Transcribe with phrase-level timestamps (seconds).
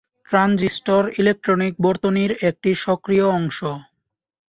[0.29, 3.59] Transistor electronic বর্তনীর একটি সক্রিয় অংশ।